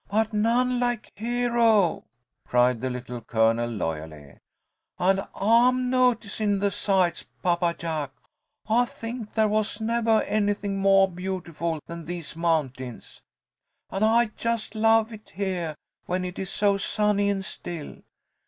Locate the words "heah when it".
15.35-16.39